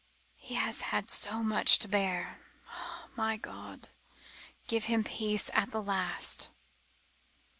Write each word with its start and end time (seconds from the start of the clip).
"He 0.37 0.55
has 0.55 0.81
had 0.89 1.11
so 1.11 1.43
much 1.43 1.77
to 1.77 1.87
bear. 1.87 2.41
Ah! 2.69 3.07
my 3.15 3.37
God! 3.37 3.89
give 4.65 4.85
him 4.85 5.03
peace 5.03 5.51
at 5.53 5.69
the 5.69 5.79
last!" 5.83 6.49